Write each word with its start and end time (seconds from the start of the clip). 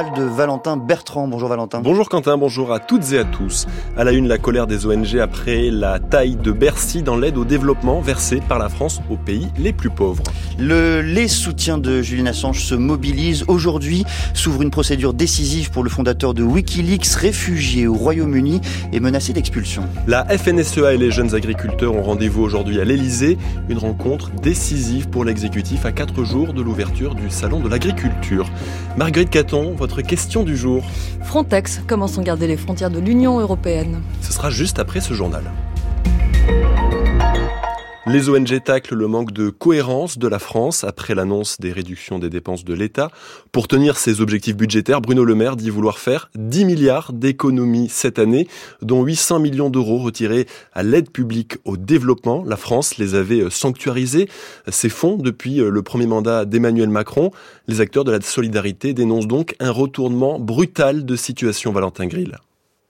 journal 0.00 0.18
de 0.18 0.24
Valentin 0.24 0.76
Bertrand. 0.76 1.28
Bonjour 1.28 1.48
Valentin. 1.48 1.80
Bonjour 1.80 2.08
Quentin, 2.08 2.36
bonjour 2.36 2.72
à 2.72 2.78
toutes 2.78 3.12
et 3.12 3.18
à 3.18 3.24
tous. 3.24 3.66
À 3.96 4.04
la 4.04 4.12
une, 4.12 4.28
la 4.28 4.38
colère 4.38 4.66
des 4.66 4.86
ONG 4.86 5.18
après 5.20 5.70
la 5.70 5.98
taille 5.98 6.36
de 6.36 6.52
Bercy 6.52 7.02
dans 7.02 7.16
l'aide 7.16 7.36
au 7.36 7.44
développement 7.44 8.00
versée 8.00 8.40
par 8.48 8.58
la 8.58 8.68
France 8.68 9.00
aux 9.10 9.16
pays 9.16 9.48
les 9.58 9.72
plus 9.72 9.90
pauvres. 9.90 10.22
Le, 10.58 11.00
les 11.02 11.28
soutiens 11.28 11.78
de 11.78 12.02
Julian 12.02 12.26
Assange 12.26 12.62
se 12.62 12.74
mobilisent. 12.74 13.44
Aujourd'hui 13.48 14.04
s'ouvre 14.34 14.62
une 14.62 14.70
procédure 14.70 15.12
décisive 15.12 15.70
pour 15.70 15.82
le 15.82 15.90
fondateur 15.90 16.34
de 16.34 16.42
Wikileaks, 16.42 17.06
réfugié 17.06 17.86
au 17.86 17.94
Royaume-Uni 17.94 18.60
et 18.92 19.00
menacé 19.00 19.32
d'expulsion. 19.32 19.82
La 20.06 20.24
FNSEA 20.24 20.94
et 20.94 20.98
les 20.98 21.10
jeunes 21.10 21.34
agriculteurs 21.34 21.94
ont 21.94 22.02
rendez-vous 22.02 22.42
aujourd'hui 22.42 22.80
à 22.80 22.84
l'Elysée. 22.84 23.38
Une 23.68 23.78
rencontre 23.78 24.30
décisive 24.42 25.08
pour 25.08 25.24
l'exécutif 25.24 25.84
à 25.84 25.92
quatre 25.92 26.24
jours 26.24 26.52
de 26.54 26.62
l'ouverture 26.62 27.14
du 27.14 27.30
Salon 27.30 27.60
de 27.60 27.68
l'agriculture. 27.68 28.48
Marguerite 28.96 29.30
Caton, 29.30 29.74
votre 29.76 29.89
question 29.98 30.42
du 30.44 30.56
jour. 30.56 30.84
Frontex, 31.22 31.82
comment 31.86 32.08
sont 32.08 32.22
gardées 32.22 32.46
les 32.46 32.56
frontières 32.56 32.90
de 32.90 32.98
l'Union 32.98 33.38
européenne? 33.40 34.00
Ce 34.22 34.32
sera 34.32 34.50
juste 34.50 34.78
après 34.78 35.00
ce 35.00 35.14
journal. 35.14 35.44
Les 38.12 38.28
ONG 38.28 38.60
taclent 38.64 38.96
le 38.96 39.06
manque 39.06 39.30
de 39.30 39.50
cohérence 39.50 40.18
de 40.18 40.26
la 40.26 40.40
France 40.40 40.82
après 40.82 41.14
l'annonce 41.14 41.60
des 41.60 41.70
réductions 41.70 42.18
des 42.18 42.28
dépenses 42.28 42.64
de 42.64 42.74
l'État. 42.74 43.12
Pour 43.52 43.68
tenir 43.68 43.96
ses 43.96 44.20
objectifs 44.20 44.56
budgétaires, 44.56 45.00
Bruno 45.00 45.24
Le 45.24 45.36
Maire 45.36 45.54
dit 45.54 45.70
vouloir 45.70 46.00
faire 46.00 46.28
10 46.34 46.64
milliards 46.64 47.12
d'économies 47.12 47.88
cette 47.88 48.18
année, 48.18 48.48
dont 48.82 49.04
800 49.04 49.38
millions 49.38 49.70
d'euros 49.70 49.98
retirés 49.98 50.48
à 50.72 50.82
l'aide 50.82 51.10
publique 51.10 51.58
au 51.64 51.76
développement. 51.76 52.42
La 52.44 52.56
France 52.56 52.98
les 52.98 53.14
avait 53.14 53.48
sanctuarisés, 53.48 54.28
ces 54.66 54.88
fonds, 54.88 55.16
depuis 55.16 55.58
le 55.58 55.82
premier 55.82 56.06
mandat 56.06 56.46
d'Emmanuel 56.46 56.88
Macron. 56.88 57.30
Les 57.68 57.80
acteurs 57.80 58.02
de 58.02 58.10
la 58.10 58.20
solidarité 58.20 58.92
dénoncent 58.92 59.28
donc 59.28 59.54
un 59.60 59.70
retournement 59.70 60.40
brutal 60.40 61.04
de 61.04 61.14
situation 61.14 61.70
Valentin 61.70 62.08
Grill. 62.08 62.38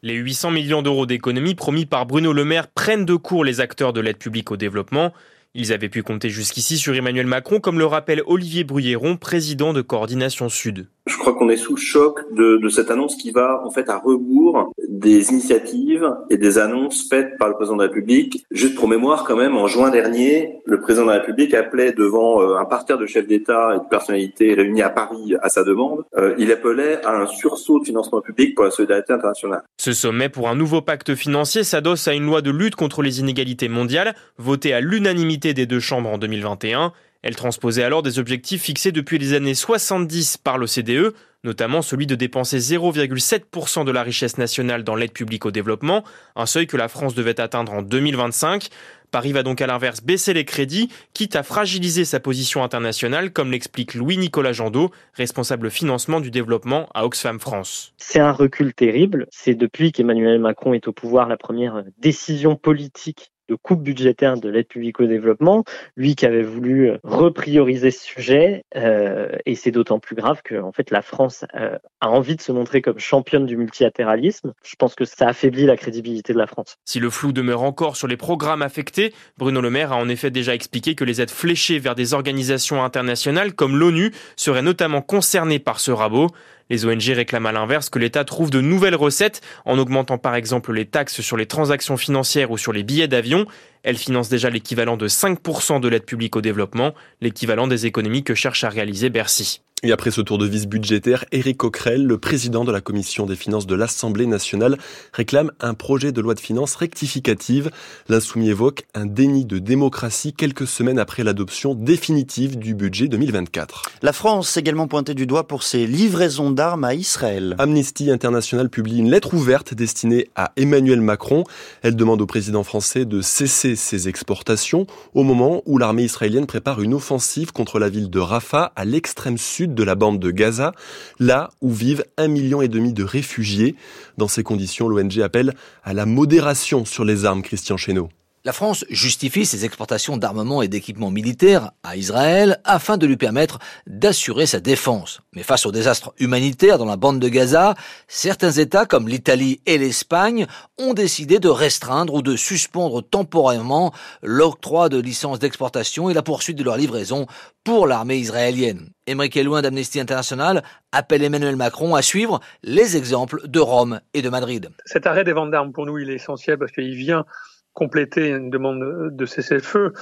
Les 0.02 0.14
800 0.14 0.52
millions 0.52 0.80
d'euros 0.80 1.04
d'économies 1.04 1.54
promis 1.54 1.84
par 1.84 2.06
Bruno 2.06 2.32
Le 2.32 2.46
Maire 2.46 2.68
prennent 2.68 3.04
de 3.04 3.16
court 3.16 3.44
les 3.44 3.60
acteurs 3.60 3.92
de 3.92 4.00
l'aide 4.00 4.16
publique 4.16 4.50
au 4.50 4.56
développement. 4.56 5.12
Ils 5.52 5.72
avaient 5.72 5.88
pu 5.88 6.04
compter 6.04 6.28
jusqu'ici 6.28 6.78
sur 6.78 6.94
Emmanuel 6.94 7.26
Macron, 7.26 7.58
comme 7.58 7.80
le 7.80 7.84
rappelle 7.84 8.22
Olivier 8.26 8.62
Bruyéron, 8.62 9.16
président 9.16 9.72
de 9.72 9.82
Coordination 9.82 10.48
Sud. 10.48 10.86
Je 11.06 11.16
crois 11.16 11.34
qu'on 11.34 11.48
est 11.48 11.56
sous 11.56 11.74
le 11.74 11.80
choc 11.80 12.20
de, 12.36 12.58
de, 12.58 12.68
cette 12.68 12.88
annonce 12.88 13.16
qui 13.16 13.32
va 13.32 13.60
en 13.64 13.70
fait 13.70 13.88
à 13.88 13.98
rebours 13.98 14.72
des 14.88 15.30
initiatives 15.30 16.08
et 16.28 16.36
des 16.36 16.58
annonces 16.58 17.08
faites 17.08 17.36
par 17.36 17.48
le 17.48 17.54
président 17.54 17.76
de 17.76 17.82
la 17.82 17.88
République. 17.88 18.44
Juste 18.52 18.76
pour 18.76 18.86
mémoire, 18.86 19.24
quand 19.24 19.34
même, 19.34 19.56
en 19.56 19.66
juin 19.66 19.90
dernier, 19.90 20.60
le 20.66 20.80
président 20.80 21.06
de 21.06 21.10
la 21.10 21.18
République 21.18 21.52
appelait 21.52 21.92
devant 21.92 22.40
euh, 22.42 22.58
un 22.58 22.64
parterre 22.64 22.98
de 22.98 23.06
chefs 23.06 23.26
d'État 23.26 23.74
et 23.74 23.78
de 23.78 23.88
personnalités 23.90 24.54
réunis 24.54 24.82
à 24.82 24.90
Paris 24.90 25.34
à 25.42 25.48
sa 25.48 25.64
demande. 25.64 26.04
Euh, 26.16 26.34
il 26.38 26.52
appelait 26.52 27.04
à 27.04 27.16
un 27.16 27.26
sursaut 27.26 27.80
de 27.80 27.86
financement 27.86 28.20
public 28.20 28.54
pour 28.54 28.64
la 28.64 28.70
solidarité 28.70 29.12
internationale. 29.12 29.62
Ce 29.78 29.92
sommet 29.92 30.28
pour 30.28 30.48
un 30.48 30.54
nouveau 30.54 30.80
pacte 30.80 31.16
financier 31.16 31.64
s'adosse 31.64 32.06
à 32.06 32.14
une 32.14 32.26
loi 32.26 32.40
de 32.40 32.52
lutte 32.52 32.76
contre 32.76 33.02
les 33.02 33.18
inégalités 33.18 33.68
mondiales, 33.68 34.14
votée 34.38 34.74
à 34.74 34.80
l'unanimité 34.80 35.39
des 35.40 35.66
deux 35.66 35.80
chambres 35.80 36.10
en 36.10 36.18
2021. 36.18 36.92
Elle 37.22 37.36
transposait 37.36 37.82
alors 37.82 38.02
des 38.02 38.18
objectifs 38.18 38.62
fixés 38.62 38.92
depuis 38.92 39.18
les 39.18 39.34
années 39.34 39.54
70 39.54 40.38
par 40.38 40.56
l'OCDE, 40.56 41.14
notamment 41.44 41.82
celui 41.82 42.06
de 42.06 42.14
dépenser 42.14 42.58
0,7% 42.58 43.84
de 43.84 43.90
la 43.90 44.02
richesse 44.02 44.38
nationale 44.38 44.84
dans 44.84 44.94
l'aide 44.94 45.12
publique 45.12 45.44
au 45.44 45.50
développement, 45.50 46.02
un 46.36 46.46
seuil 46.46 46.66
que 46.66 46.76
la 46.76 46.88
France 46.88 47.14
devait 47.14 47.40
atteindre 47.40 47.72
en 47.72 47.82
2025. 47.82 48.68
Paris 49.10 49.32
va 49.32 49.42
donc 49.42 49.60
à 49.60 49.66
l'inverse 49.66 50.02
baisser 50.02 50.32
les 50.32 50.44
crédits, 50.44 50.88
quitte 51.14 51.34
à 51.36 51.42
fragiliser 51.42 52.04
sa 52.04 52.20
position 52.20 52.62
internationale, 52.62 53.32
comme 53.32 53.50
l'explique 53.50 53.94
Louis-Nicolas 53.94 54.52
Jandot, 54.52 54.90
responsable 55.14 55.70
financement 55.70 56.20
du 56.20 56.30
développement 56.30 56.88
à 56.94 57.04
Oxfam 57.04 57.40
France. 57.40 57.92
C'est 57.96 58.20
un 58.20 58.32
recul 58.32 58.72
terrible. 58.72 59.26
C'est 59.30 59.54
depuis 59.54 59.92
qu'Emmanuel 59.92 60.38
Macron 60.38 60.74
est 60.74 60.86
au 60.86 60.92
pouvoir 60.92 61.28
la 61.28 61.36
première 61.36 61.82
décision 61.98 62.54
politique 62.54 63.32
de 63.50 63.56
coupe 63.56 63.82
budgétaire 63.82 64.36
de 64.36 64.48
l'aide 64.48 64.68
publique 64.68 65.00
au 65.00 65.06
développement, 65.06 65.64
lui 65.96 66.14
qui 66.14 66.24
avait 66.24 66.42
voulu 66.42 66.92
reprioriser 67.02 67.90
ce 67.90 68.04
sujet, 68.04 68.64
euh, 68.76 69.32
et 69.44 69.56
c'est 69.56 69.72
d'autant 69.72 69.98
plus 69.98 70.14
grave 70.14 70.40
que 70.44 70.54
en 70.54 70.70
fait 70.70 70.90
la 70.90 71.02
France 71.02 71.44
euh, 71.56 71.76
a 72.00 72.08
envie 72.08 72.36
de 72.36 72.40
se 72.40 72.52
montrer 72.52 72.80
comme 72.80 72.98
championne 72.98 73.46
du 73.46 73.56
multilatéralisme. 73.56 74.52
Je 74.62 74.76
pense 74.76 74.94
que 74.94 75.04
ça 75.04 75.26
affaiblit 75.26 75.66
la 75.66 75.76
crédibilité 75.76 76.32
de 76.32 76.38
la 76.38 76.46
France. 76.46 76.76
Si 76.84 77.00
le 77.00 77.10
flou 77.10 77.32
demeure 77.32 77.62
encore 77.62 77.96
sur 77.96 78.06
les 78.06 78.16
programmes 78.16 78.62
affectés, 78.62 79.12
Bruno 79.36 79.60
Le 79.60 79.70
Maire 79.70 79.92
a 79.92 79.96
en 79.96 80.08
effet 80.08 80.30
déjà 80.30 80.54
expliqué 80.54 80.94
que 80.94 81.04
les 81.04 81.20
aides 81.20 81.30
fléchées 81.30 81.80
vers 81.80 81.96
des 81.96 82.14
organisations 82.14 82.84
internationales 82.84 83.54
comme 83.54 83.76
l'ONU 83.76 84.12
seraient 84.36 84.62
notamment 84.62 85.02
concernées 85.02 85.58
par 85.58 85.80
ce 85.80 85.90
rabot. 85.90 86.28
Les 86.70 86.86
ONG 86.86 87.02
réclament 87.02 87.46
à 87.46 87.52
l'inverse 87.52 87.90
que 87.90 87.98
l'État 87.98 88.24
trouve 88.24 88.50
de 88.50 88.60
nouvelles 88.60 88.94
recettes 88.94 89.40
en 89.64 89.78
augmentant 89.78 90.18
par 90.18 90.36
exemple 90.36 90.72
les 90.72 90.86
taxes 90.86 91.20
sur 91.20 91.36
les 91.36 91.46
transactions 91.46 91.96
financières 91.96 92.52
ou 92.52 92.58
sur 92.58 92.72
les 92.72 92.84
billets 92.84 93.08
d'avion. 93.08 93.44
Elle 93.82 93.98
finance 93.98 94.28
déjà 94.28 94.48
l'équivalent 94.50 94.96
de 94.96 95.08
5% 95.08 95.80
de 95.80 95.88
l'aide 95.88 96.04
publique 96.04 96.36
au 96.36 96.40
développement, 96.40 96.94
l'équivalent 97.20 97.66
des 97.66 97.86
économies 97.86 98.22
que 98.22 98.34
cherche 98.34 98.64
à 98.64 98.68
réaliser 98.68 99.10
Bercy. 99.10 99.62
Et 99.82 99.92
après 99.92 100.10
ce 100.10 100.20
tour 100.20 100.36
de 100.36 100.44
vis 100.44 100.66
budgétaire, 100.66 101.24
Éric 101.32 101.56
Coquerel, 101.56 102.04
le 102.04 102.18
président 102.18 102.66
de 102.66 102.72
la 102.72 102.82
commission 102.82 103.24
des 103.24 103.34
finances 103.34 103.66
de 103.66 103.74
l'Assemblée 103.74 104.26
nationale, 104.26 104.76
réclame 105.14 105.52
un 105.58 105.72
projet 105.72 106.12
de 106.12 106.20
loi 106.20 106.34
de 106.34 106.40
finances 106.40 106.74
rectificative. 106.74 107.70
L'insoumis 108.10 108.50
évoque 108.50 108.82
un 108.92 109.06
déni 109.06 109.46
de 109.46 109.58
démocratie 109.58 110.34
quelques 110.34 110.66
semaines 110.66 110.98
après 110.98 111.24
l'adoption 111.24 111.74
définitive 111.74 112.58
du 112.58 112.74
budget 112.74 113.08
2024. 113.08 113.84
La 114.02 114.12
France 114.12 114.58
également 114.58 114.86
pointée 114.86 115.14
du 115.14 115.26
doigt 115.26 115.48
pour 115.48 115.62
ses 115.62 115.86
livraisons 115.86 116.50
d'armes 116.50 116.84
à 116.84 116.92
Israël. 116.92 117.56
Amnesty 117.58 118.10
International 118.10 118.68
publie 118.68 118.98
une 118.98 119.10
lettre 119.10 119.32
ouverte 119.32 119.72
destinée 119.72 120.28
à 120.36 120.52
Emmanuel 120.56 121.00
Macron. 121.00 121.44
Elle 121.80 121.96
demande 121.96 122.20
au 122.20 122.26
président 122.26 122.64
français 122.64 123.06
de 123.06 123.22
cesser 123.22 123.76
ses 123.76 124.08
exportations 124.08 124.86
au 125.14 125.22
moment 125.22 125.62
où 125.64 125.78
l'armée 125.78 126.04
israélienne 126.04 126.46
prépare 126.46 126.82
une 126.82 126.92
offensive 126.92 127.52
contre 127.52 127.78
la 127.78 127.88
ville 127.88 128.10
de 128.10 128.18
Rafah 128.18 128.72
à 128.76 128.84
l'extrême 128.84 129.38
sud 129.38 129.69
de 129.74 129.82
la 129.82 129.94
bande 129.94 130.18
de 130.18 130.30
Gaza, 130.30 130.72
là 131.18 131.50
où 131.60 131.72
vivent 131.72 132.04
un 132.16 132.28
million 132.28 132.62
et 132.62 132.68
demi 132.68 132.92
de 132.92 133.04
réfugiés. 133.04 133.74
Dans 134.18 134.28
ces 134.28 134.42
conditions, 134.42 134.88
l'ONG 134.88 135.20
appelle 135.20 135.54
à 135.82 135.94
la 135.94 136.06
modération 136.06 136.84
sur 136.84 137.04
les 137.04 137.24
armes, 137.24 137.42
Christian 137.42 137.76
Chesneau. 137.76 138.10
La 138.42 138.54
France 138.54 138.86
justifie 138.88 139.44
ses 139.44 139.66
exportations 139.66 140.16
d'armements 140.16 140.62
et 140.62 140.68
d'équipements 140.68 141.10
militaires 141.10 141.72
à 141.82 141.96
Israël 141.96 142.58
afin 142.64 142.96
de 142.96 143.06
lui 143.06 143.18
permettre 143.18 143.58
d'assurer 143.86 144.46
sa 144.46 144.60
défense. 144.60 145.20
Mais 145.34 145.42
face 145.42 145.66
au 145.66 145.72
désastre 145.72 146.14
humanitaire 146.18 146.78
dans 146.78 146.86
la 146.86 146.96
bande 146.96 147.20
de 147.20 147.28
Gaza, 147.28 147.74
certains 148.08 148.52
États 148.52 148.86
comme 148.86 149.08
l'Italie 149.08 149.60
et 149.66 149.76
l'Espagne 149.76 150.46
ont 150.78 150.94
décidé 150.94 151.38
de 151.38 151.50
restreindre 151.50 152.14
ou 152.14 152.22
de 152.22 152.34
suspendre 152.34 153.02
temporairement 153.02 153.92
l'octroi 154.22 154.88
de 154.88 154.98
licences 154.98 155.38
d'exportation 155.38 156.08
et 156.08 156.14
la 156.14 156.22
poursuite 156.22 156.56
de 156.56 156.64
leur 156.64 156.78
livraison 156.78 157.26
pour 157.62 157.86
l'armée 157.86 158.16
israélienne. 158.16 158.88
Émeric 159.06 159.36
Elouin 159.36 159.60
d'Amnesty 159.60 160.00
International 160.00 160.62
appelle 160.92 161.22
Emmanuel 161.22 161.56
Macron 161.56 161.94
à 161.94 162.00
suivre 162.00 162.40
les 162.62 162.96
exemples 162.96 163.46
de 163.46 163.60
Rome 163.60 164.00
et 164.14 164.22
de 164.22 164.30
Madrid. 164.30 164.70
Cet 164.86 165.06
arrêt 165.06 165.24
des 165.24 165.34
ventes 165.34 165.50
d'armes, 165.50 165.72
pour 165.72 165.84
nous, 165.84 165.98
il 165.98 166.08
est 166.08 166.14
essentiel 166.14 166.56
parce 166.56 166.72
qu'il 166.72 166.94
vient 166.94 167.26
compléter 167.72 168.28
une 168.28 168.50
demande 168.50 169.14
de 169.14 169.26
cessez-le-feu. 169.26 169.92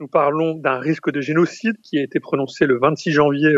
Nous 0.00 0.08
parlons 0.08 0.54
d'un 0.54 0.78
risque 0.78 1.10
de 1.10 1.20
génocide 1.20 1.76
qui 1.82 1.98
a 1.98 2.02
été 2.02 2.20
prononcé 2.20 2.66
le 2.66 2.78
26 2.78 3.12
janvier 3.12 3.52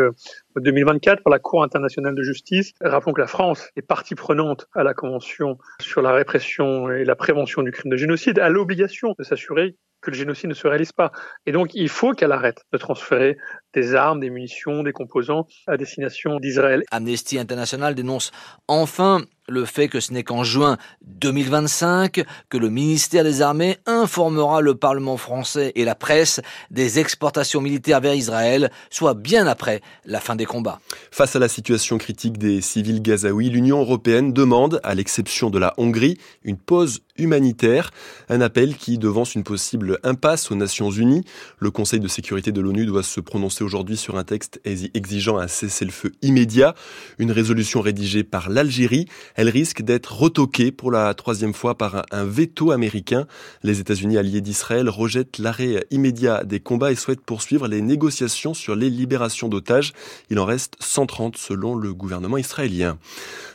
2024 0.56 1.22
par 1.22 1.30
la 1.30 1.38
Cour 1.38 1.62
internationale 1.62 2.14
de 2.14 2.22
justice. 2.22 2.72
Rappelons 2.80 3.12
que 3.12 3.20
la 3.20 3.26
France 3.26 3.68
est 3.76 3.82
partie 3.82 4.14
prenante 4.14 4.66
à 4.74 4.82
la 4.82 4.94
Convention 4.94 5.58
sur 5.80 6.02
la 6.02 6.12
répression 6.12 6.90
et 6.90 7.04
la 7.04 7.16
prévention 7.16 7.62
du 7.62 7.70
crime 7.70 7.90
de 7.90 7.96
génocide, 7.96 8.38
a 8.38 8.48
l'obligation 8.48 9.14
de 9.18 9.24
s'assurer 9.24 9.76
que 10.00 10.10
le 10.10 10.16
génocide 10.16 10.48
ne 10.50 10.54
se 10.54 10.66
réalise 10.66 10.92
pas. 10.92 11.10
Et 11.46 11.52
donc, 11.52 11.74
il 11.74 11.88
faut 11.88 12.12
qu'elle 12.12 12.32
arrête 12.32 12.62
de 12.72 12.78
transférer 12.78 13.36
des 13.74 13.94
armes, 13.94 14.20
des 14.20 14.30
munitions, 14.30 14.82
des 14.82 14.92
composants 14.92 15.46
à 15.66 15.76
destination 15.76 16.38
d'Israël. 16.38 16.84
Amnesty 16.90 17.38
International 17.38 17.94
dénonce 17.94 18.30
enfin 18.68 19.22
le 19.48 19.64
fait 19.64 19.88
que 19.88 20.00
ce 20.00 20.12
n'est 20.12 20.22
qu'en 20.22 20.44
juin 20.44 20.76
2025 21.06 22.24
que 22.48 22.58
le 22.58 22.68
ministère 22.68 23.24
des 23.24 23.42
Armées 23.42 23.78
informera 23.86 24.60
le 24.60 24.74
Parlement 24.74 25.16
français 25.16 25.72
et 25.74 25.84
la 25.84 25.94
presse 25.94 26.40
des 26.70 26.98
exportations 26.98 27.60
militaires 27.60 28.00
vers 28.00 28.14
Israël, 28.14 28.70
soit 28.90 29.14
bien 29.14 29.46
après 29.46 29.80
la 30.04 30.20
fin 30.20 30.36
des 30.36 30.44
combats. 30.44 30.80
Face 31.10 31.34
à 31.34 31.38
la 31.38 31.48
situation 31.48 31.98
critique 31.98 32.38
des 32.38 32.60
civils 32.60 33.02
gazaouis, 33.02 33.48
l'Union 33.48 33.80
européenne 33.80 34.32
demande, 34.32 34.80
à 34.84 34.94
l'exception 34.94 35.50
de 35.50 35.58
la 35.58 35.74
Hongrie, 35.78 36.18
une 36.44 36.58
pause 36.58 37.00
humanitaire, 37.16 37.90
un 38.28 38.40
appel 38.40 38.76
qui 38.76 38.98
devance 38.98 39.34
une 39.34 39.44
possible 39.44 39.98
impasse 40.04 40.50
aux 40.50 40.54
Nations 40.54 40.90
Unies. 40.90 41.24
Le 41.58 41.70
Conseil 41.70 42.00
de 42.00 42.08
sécurité 42.08 42.52
de 42.52 42.60
l'ONU 42.60 42.86
doit 42.86 43.02
se 43.02 43.20
prononcer 43.20 43.64
aujourd'hui 43.64 43.96
sur 43.96 44.16
un 44.16 44.24
texte 44.24 44.60
exigeant 44.64 45.38
un 45.38 45.48
cessez-le-feu 45.48 46.12
immédiat, 46.22 46.74
une 47.18 47.32
résolution 47.32 47.80
rédigée 47.80 48.24
par 48.24 48.48
l'Algérie. 48.48 49.06
Elle 49.38 49.50
risque 49.50 49.82
d'être 49.82 50.14
retoquée 50.14 50.72
pour 50.72 50.90
la 50.90 51.14
troisième 51.14 51.54
fois 51.54 51.76
par 51.76 52.04
un 52.10 52.24
veto 52.24 52.72
américain. 52.72 53.28
Les 53.62 53.78
États-Unis 53.78 54.18
alliés 54.18 54.40
d'Israël 54.40 54.88
rejettent 54.88 55.38
l'arrêt 55.38 55.86
immédiat 55.92 56.42
des 56.42 56.58
combats 56.58 56.90
et 56.90 56.96
souhaitent 56.96 57.20
poursuivre 57.20 57.68
les 57.68 57.80
négociations 57.80 58.52
sur 58.52 58.74
les 58.74 58.90
libérations 58.90 59.46
d'otages. 59.46 59.92
Il 60.28 60.40
en 60.40 60.44
reste 60.44 60.74
130 60.80 61.36
selon 61.36 61.76
le 61.76 61.94
gouvernement 61.94 62.36
israélien. 62.36 62.98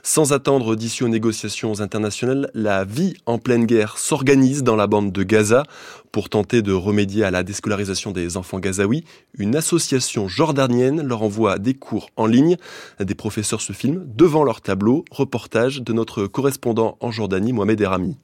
Sans 0.03 0.31
attendre 0.31 0.77
d'issue 0.77 1.03
aux 1.03 1.09
négociations 1.09 1.81
internationales, 1.81 2.49
la 2.53 2.85
vie 2.85 3.15
en 3.25 3.37
pleine 3.37 3.65
guerre 3.65 3.97
s'organise 3.97 4.63
dans 4.63 4.77
la 4.77 4.87
bande 4.87 5.11
de 5.11 5.23
Gaza. 5.23 5.63
Pour 6.13 6.29
tenter 6.29 6.61
de 6.61 6.71
remédier 6.71 7.23
à 7.23 7.31
la 7.31 7.41
déscolarisation 7.41 8.11
des 8.11 8.37
enfants 8.37 8.59
gazaouis, 8.59 9.03
une 9.35 9.55
association 9.55 10.27
jordanienne 10.27 11.01
leur 11.01 11.23
envoie 11.23 11.57
des 11.57 11.73
cours 11.73 12.11
en 12.17 12.27
ligne. 12.27 12.55
Des 12.99 13.15
professeurs 13.15 13.61
se 13.61 13.73
filment 13.73 14.05
devant 14.05 14.43
leur 14.43 14.61
tableau. 14.61 15.05
Reportage 15.09 15.72
de 15.81 15.93
notre 15.93 16.27
correspondant 16.27 16.97
en 16.99 17.11
Jordanie, 17.11 17.53
Mohamed 17.53 17.81
Erami. 17.81 18.17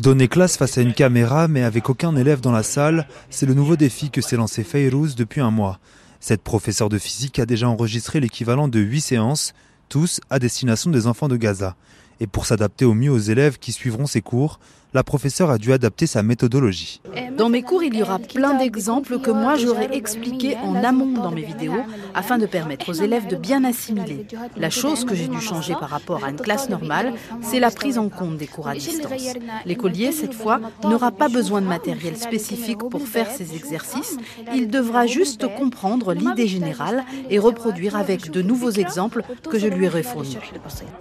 Donner 0.00 0.26
classe 0.26 0.56
face 0.56 0.76
à 0.76 0.82
une 0.82 0.92
caméra 0.92 1.46
mais 1.46 1.62
avec 1.62 1.88
aucun 1.88 2.16
élève 2.16 2.40
dans 2.40 2.52
la 2.52 2.62
salle, 2.62 3.06
c'est 3.30 3.46
le 3.46 3.54
nouveau 3.54 3.76
défi 3.76 4.10
que 4.10 4.20
s'est 4.20 4.36
lancé 4.36 4.64
Fayrouz 4.64 5.14
depuis 5.14 5.40
un 5.40 5.52
mois. 5.52 5.78
Cette 6.18 6.42
professeure 6.42 6.88
de 6.88 6.98
physique 6.98 7.38
a 7.38 7.46
déjà 7.46 7.68
enregistré 7.68 8.18
l'équivalent 8.18 8.66
de 8.66 8.80
8 8.80 9.00
séances, 9.00 9.54
tous 9.88 10.20
à 10.30 10.38
destination 10.38 10.90
des 10.90 11.06
enfants 11.06 11.28
de 11.28 11.36
Gaza. 11.36 11.76
Et 12.18 12.26
pour 12.26 12.46
s'adapter 12.46 12.84
au 12.84 12.94
mieux 12.94 13.10
aux 13.10 13.18
élèves 13.18 13.58
qui 13.58 13.72
suivront 13.72 14.06
ses 14.06 14.22
cours, 14.22 14.58
la 14.94 15.02
professeure 15.02 15.50
a 15.50 15.58
dû 15.58 15.72
adapter 15.72 16.06
sa 16.06 16.22
méthodologie. 16.22 17.02
Dans 17.36 17.48
mes 17.48 17.62
cours, 17.62 17.82
il 17.82 17.96
y 17.96 18.02
aura 18.02 18.20
plein 18.20 18.54
d'exemples 18.54 19.18
que 19.18 19.32
moi 19.32 19.56
j'aurais 19.56 19.88
expliqués 19.92 20.56
en 20.58 20.76
amont 20.84 21.20
dans 21.20 21.32
mes 21.32 21.42
vidéos 21.42 21.82
afin 22.14 22.38
de 22.38 22.46
permettre 22.46 22.90
aux 22.90 22.94
élèves 22.94 23.26
de 23.26 23.34
bien 23.34 23.64
assimiler. 23.64 24.26
La 24.56 24.70
chose 24.70 25.04
que 25.04 25.16
j'ai 25.16 25.26
dû 25.26 25.40
changer 25.40 25.74
par 25.74 25.90
rapport 25.90 26.24
à 26.24 26.30
une 26.30 26.36
classe 26.36 26.68
normale, 26.68 27.12
c'est 27.42 27.58
la 27.58 27.72
prise 27.72 27.98
en 27.98 28.08
compte 28.08 28.36
des 28.36 28.46
cours 28.46 28.68
à 28.68 28.74
distance. 28.74 29.34
L'écolier, 29.66 30.12
cette 30.12 30.32
fois, 30.32 30.60
n'aura 30.84 31.10
pas 31.10 31.28
besoin 31.28 31.60
de 31.60 31.66
matériel 31.66 32.16
spécifique 32.16 32.78
pour 32.78 33.02
faire 33.02 33.28
ses 33.28 33.56
exercices. 33.56 34.16
Il 34.54 34.68
devra 34.68 35.08
juste 35.08 35.48
comprendre 35.56 36.14
l'idée 36.14 36.46
générale 36.46 37.04
et 37.30 37.40
reproduire 37.40 37.96
avec 37.96 38.30
de 38.30 38.42
nouveaux 38.42 38.70
exemples 38.70 39.24
que 39.50 39.58
je 39.58 39.66
lui 39.66 39.88
aurai 39.88 40.04
fournis. 40.04 40.38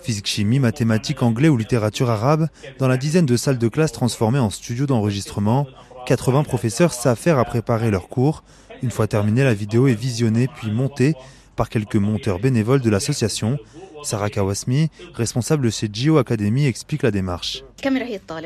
Physique, 0.01 0.27
chimie, 0.27 0.59
mathématiques, 0.59 1.21
anglais 1.21 1.49
ou 1.49 1.57
littérature 1.57 2.09
arabe, 2.09 2.47
dans 2.79 2.87
la 2.87 2.97
dizaine 2.97 3.27
de 3.27 3.37
salles 3.37 3.59
de 3.59 3.67
classe 3.67 3.82
transformées 3.91 4.39
en 4.39 4.49
studio 4.49 4.85
d'enregistrement, 4.85 5.67
80 6.05 6.43
professeurs 6.43 6.93
s'affairent 6.93 7.39
à 7.39 7.45
préparer 7.45 7.91
leurs 7.91 8.09
cours. 8.09 8.43
Une 8.81 8.91
fois 8.91 9.07
terminée, 9.07 9.43
la 9.43 9.53
vidéo 9.53 9.87
est 9.87 9.93
visionnée 9.93 10.47
puis 10.47 10.71
montée 10.71 11.15
par 11.55 11.69
quelques 11.69 11.95
monteurs 11.95 12.39
bénévoles 12.39 12.81
de 12.81 12.89
l'association. 12.89 13.57
Sarah 14.03 14.29
Kawasmi, 14.29 14.89
responsable 15.13 15.71
chez 15.71 15.89
Geo 15.91 16.17
Academy, 16.17 16.65
explique 16.65 17.03
la 17.03 17.11
démarche. 17.11 17.63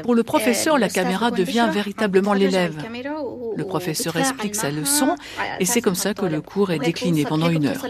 Pour 0.04 0.14
le 0.14 0.24
professeur, 0.24 0.78
la 0.78 0.90
caméra 0.90 1.32
devient 1.32 1.70
véritablement 1.72 2.34
l'élève. 2.34 2.76
Le 3.56 3.64
professeur 3.64 4.16
explique 4.18 4.56
sa 4.56 4.70
leçon 4.70 5.16
et 5.60 5.66
c'est 5.66 5.82
comme 5.82 5.96
ça 5.96 6.14
que 6.14 6.26
le 6.26 6.42
cours 6.42 6.72
est 6.72 6.80
décliné 6.80 7.26
pendant 7.26 7.50
une 7.50 7.68
heure. 7.68 7.86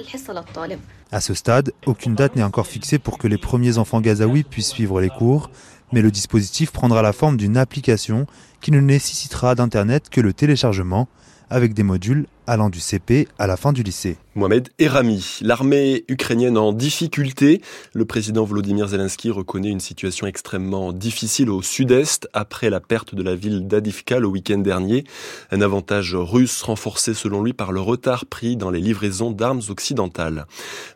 À 1.11 1.21
ce 1.21 1.33
stade, 1.33 1.73
aucune 1.85 2.15
date 2.15 2.35
n'est 2.35 2.43
encore 2.43 2.67
fixée 2.67 3.00
pour 3.00 3.17
que 3.17 3.27
les 3.27 3.38
premiers 3.38 3.77
enfants 3.77 4.01
gazaouis 4.01 4.43
puissent 4.43 4.69
suivre 4.69 5.01
les 5.01 5.09
cours 5.09 5.50
mais 5.92 6.01
le 6.01 6.12
dispositif 6.12 6.72
prendra 6.72 7.01
la 7.01 7.13
forme 7.13 7.38
d'une 7.38 7.57
application 7.57 8.28
qui 8.62 8.72
ne 8.72 8.80
nécessitera 8.80 9.56
d'Internet 9.56 10.10
que 10.10 10.22
le 10.22 10.34
téléchargement 10.34 11.07
avec 11.50 11.74
des 11.74 11.84
modules 11.84 12.28
allant 12.47 12.69
du 12.69 12.79
CP 12.79 13.27
à 13.38 13.45
la 13.45 13.57
fin 13.57 13.73
du 13.73 13.83
lycée. 13.83 14.17
Mohamed 14.35 14.69
Erami, 14.77 15.39
l'armée 15.41 16.05
ukrainienne 16.07 16.57
en 16.57 16.71
difficulté. 16.71 17.61
Le 17.94 18.05
président 18.05 18.44
Volodymyr 18.44 18.88
Zelensky 18.88 19.31
reconnaît 19.31 19.69
une 19.69 19.79
situation 19.79 20.27
extrêmement 20.27 20.94
difficile 20.94 21.49
au 21.49 21.63
sud-est 21.63 22.29
après 22.33 22.69
la 22.69 22.79
perte 22.79 23.15
de 23.15 23.23
la 23.23 23.35
ville 23.35 23.67
d'Adivka 23.67 24.19
le 24.19 24.27
week-end 24.27 24.59
dernier. 24.59 25.05
Un 25.51 25.61
avantage 25.61 26.15
russe 26.15 26.61
renforcé 26.61 27.15
selon 27.15 27.41
lui 27.41 27.53
par 27.53 27.71
le 27.71 27.81
retard 27.81 28.27
pris 28.27 28.57
dans 28.57 28.69
les 28.69 28.79
livraisons 28.79 29.31
d'armes 29.31 29.61
occidentales. 29.69 30.45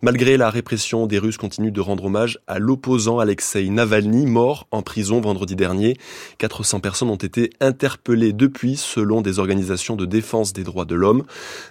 Malgré 0.03 0.37
la 0.37 0.51
répression, 0.51 1.07
des 1.07 1.17
Russes 1.17 1.37
continuent 1.37 1.71
de 1.71 1.81
rendre 1.81 2.05
hommage 2.05 2.39
à 2.45 2.59
l'opposant 2.59 3.17
Alexei 3.19 3.69
Navalny, 3.69 4.27
mort 4.27 4.67
en 4.69 4.83
prison 4.83 5.19
vendredi 5.19 5.55
dernier. 5.55 5.97
400 6.37 6.79
personnes 6.79 7.09
ont 7.09 7.15
été 7.15 7.49
interpellées 7.59 8.33
depuis 8.33 8.77
selon 8.77 9.21
des 9.21 9.39
organisations 9.39 9.95
de 9.95 10.05
défense 10.05 10.53
des 10.53 10.63
droits 10.63 10.85
de 10.85 10.95
l'homme. 10.95 11.23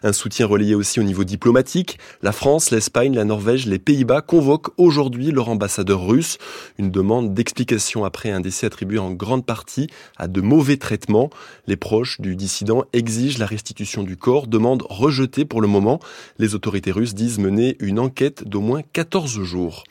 Un 0.02 0.12
soutien 0.12 0.46
relayé 0.46 0.74
aussi 0.74 1.00
au 1.00 1.02
niveau 1.02 1.24
diplomatique. 1.24 1.98
La 2.22 2.32
France, 2.32 2.70
l'Espagne, 2.70 3.14
la 3.14 3.24
Norvège, 3.24 3.66
les 3.66 3.78
Pays-Bas 3.78 4.20
convoquent 4.22 4.70
aujourd'hui 4.76 5.30
leur 5.30 5.48
ambassadeur 5.48 6.06
russe. 6.06 6.38
Une 6.78 6.90
demande 6.90 7.34
d'explication 7.34 8.04
après 8.04 8.30
un 8.30 8.40
décès 8.40 8.66
attribué 8.66 8.98
en 8.98 9.10
grande 9.12 9.46
partie 9.46 9.88
à 10.16 10.28
de 10.28 10.40
mauvais 10.40 10.76
traitements. 10.76 11.30
Les 11.66 11.76
proches 11.76 12.20
du 12.20 12.36
dissident 12.36 12.84
exigent 12.92 13.38
la 13.38 13.46
restitution 13.46 14.02
du 14.02 14.16
corps, 14.16 14.46
demande 14.46 14.82
rejetée 14.88 15.44
pour 15.44 15.60
le 15.60 15.68
moment. 15.68 16.00
Les 16.38 16.54
autorités 16.54 16.92
russes 16.92 17.14
disent 17.14 17.38
mener 17.38 17.76
une 17.80 17.98
enquête 17.98 18.46
d'au 18.46 18.60
moins 18.60 18.82
14 18.92 19.42
jours. 19.42 19.84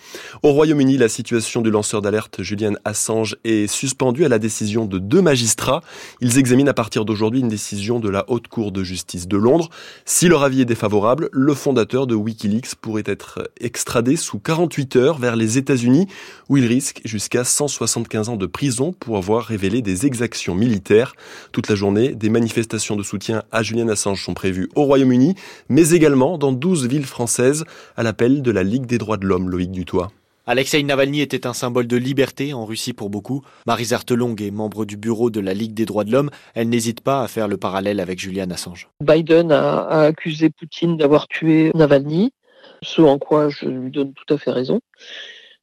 Au 0.43 0.51
Royaume-Uni, 0.51 0.97
la 0.97 1.09
situation 1.09 1.61
du 1.61 1.71
lanceur 1.71 2.01
d'alerte 2.01 2.41
Julian 2.41 2.73
Assange 2.85 3.37
est 3.43 3.67
suspendue 3.67 4.25
à 4.25 4.29
la 4.29 4.39
décision 4.39 4.85
de 4.85 4.99
deux 4.99 5.21
magistrats. 5.21 5.81
Ils 6.21 6.37
examinent 6.37 6.69
à 6.69 6.73
partir 6.73 7.05
d'aujourd'hui 7.05 7.39
une 7.41 7.47
décision 7.47 7.99
de 7.99 8.09
la 8.09 8.25
Haute 8.29 8.47
Cour 8.47 8.71
de 8.71 8.83
justice 8.83 9.27
de 9.27 9.37
Londres. 9.37 9.68
Si 10.05 10.27
leur 10.27 10.43
avis 10.43 10.61
est 10.61 10.65
défavorable, 10.65 11.29
le 11.31 11.53
fondateur 11.53 12.07
de 12.07 12.15
Wikileaks 12.15 12.75
pourrait 12.75 13.03
être 13.05 13.49
extradé 13.59 14.15
sous 14.15 14.39
48 14.39 14.95
heures 14.95 15.17
vers 15.17 15.35
les 15.35 15.57
États-Unis, 15.57 16.07
où 16.49 16.57
il 16.57 16.65
risque 16.65 17.01
jusqu'à 17.05 17.43
175 17.43 18.29
ans 18.29 18.35
de 18.35 18.45
prison 18.45 18.93
pour 18.93 19.17
avoir 19.17 19.45
révélé 19.45 19.81
des 19.81 20.05
exactions 20.05 20.55
militaires. 20.55 21.13
Toute 21.51 21.69
la 21.69 21.75
journée, 21.75 22.15
des 22.15 22.29
manifestations 22.29 22.95
de 22.95 23.03
soutien 23.03 23.43
à 23.51 23.63
Julian 23.63 23.89
Assange 23.89 24.23
sont 24.23 24.33
prévues 24.33 24.69
au 24.75 24.83
Royaume-Uni, 24.83 25.35
mais 25.69 25.91
également 25.91 26.37
dans 26.37 26.51
12 26.51 26.87
villes 26.87 27.05
françaises, 27.05 27.63
à 27.95 28.03
l'appel 28.03 28.41
de 28.41 28.51
la 28.51 28.63
Ligue 28.63 28.85
des 28.85 28.97
droits 28.97 29.17
de 29.17 29.25
l'homme, 29.25 29.49
Loïc 29.49 29.71
Dutoit. 29.71 30.11
Alexei 30.49 30.81
Navalny 30.81 31.21
était 31.21 31.45
un 31.45 31.53
symbole 31.53 31.85
de 31.85 31.95
liberté 31.95 32.53
en 32.55 32.65
Russie 32.65 32.93
pour 32.93 33.11
beaucoup. 33.11 33.43
Marie 33.67 33.93
Artelong 33.93 34.35
est 34.41 34.49
membre 34.49 34.83
du 34.83 34.97
bureau 34.97 35.29
de 35.29 35.39
la 35.39 35.53
Ligue 35.53 35.75
des 35.75 35.85
droits 35.85 36.05
de 36.05 36.11
l'homme. 36.11 36.31
Elle 36.55 36.69
n'hésite 36.69 37.01
pas 37.01 37.21
à 37.21 37.27
faire 37.27 37.47
le 37.47 37.57
parallèle 37.57 37.99
avec 37.99 38.19
Julian 38.19 38.49
Assange. 38.49 38.89
Biden 38.99 39.51
a, 39.51 39.85
accusé 40.05 40.49
Poutine 40.49 40.97
d'avoir 40.97 41.27
tué 41.27 41.69
Navalny, 41.75 42.33
ce 42.81 43.03
en 43.03 43.19
quoi 43.19 43.49
je 43.49 43.67
lui 43.67 43.91
donne 43.91 44.11
tout 44.13 44.33
à 44.33 44.39
fait 44.39 44.49
raison. 44.49 44.81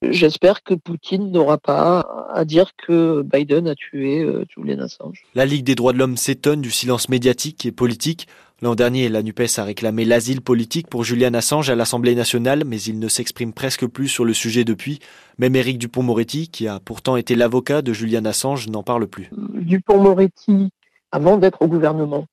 J'espère 0.02 0.62
que 0.62 0.74
Poutine 0.74 1.32
n'aura 1.32 1.58
pas 1.58 2.28
à 2.32 2.44
dire 2.44 2.70
que 2.76 3.22
Biden 3.22 3.66
a 3.66 3.74
tué 3.74 4.20
euh, 4.22 4.44
Julian 4.54 4.78
Assange. 4.78 5.24
La 5.34 5.46
Ligue 5.46 5.64
des 5.64 5.74
droits 5.74 5.94
de 5.94 5.98
l'homme 5.98 6.16
s'étonne 6.16 6.60
du 6.60 6.70
silence 6.70 7.08
médiatique 7.08 7.66
et 7.66 7.72
politique. 7.72 8.28
L'an 8.62 8.74
dernier, 8.74 9.10
la 9.10 9.22
NUPES 9.22 9.58
a 9.58 9.64
réclamé 9.64 10.06
l'asile 10.06 10.40
politique 10.40 10.88
pour 10.88 11.04
Julian 11.04 11.34
Assange 11.34 11.68
à 11.68 11.74
l'Assemblée 11.74 12.14
nationale, 12.14 12.64
mais 12.64 12.80
il 12.80 12.98
ne 12.98 13.06
s'exprime 13.06 13.52
presque 13.52 13.86
plus 13.86 14.08
sur 14.08 14.24
le 14.24 14.32
sujet 14.32 14.64
depuis. 14.64 14.98
Même 15.36 15.56
Éric 15.56 15.76
Dupont-Moretti, 15.76 16.48
qui 16.48 16.66
a 16.66 16.80
pourtant 16.80 17.16
été 17.16 17.34
l'avocat 17.34 17.82
de 17.82 17.92
Julian 17.92 18.24
Assange, 18.24 18.68
n'en 18.68 18.82
parle 18.82 19.08
plus. 19.08 19.28
Dupont-Moretti, 19.32 20.70
avant 21.12 21.36
d'être 21.36 21.60
au 21.60 21.68
gouvernement, 21.68 22.24